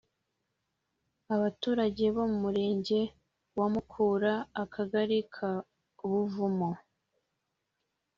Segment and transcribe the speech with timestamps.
[1.35, 2.99] Abaturage bo mu murenge
[3.57, 5.51] wa Mukura Akagari ka
[6.09, 6.69] Buvumo